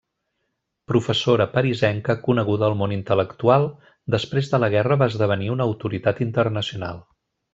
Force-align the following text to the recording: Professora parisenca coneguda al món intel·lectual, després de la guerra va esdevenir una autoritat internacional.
Professora 0.91 1.45
parisenca 1.57 2.15
coneguda 2.27 2.65
al 2.69 2.77
món 2.79 2.95
intel·lectual, 2.95 3.67
després 4.17 4.51
de 4.55 4.61
la 4.65 4.71
guerra 4.77 4.99
va 5.05 5.09
esdevenir 5.13 5.53
una 5.59 5.71
autoritat 5.73 6.25
internacional. 6.29 7.05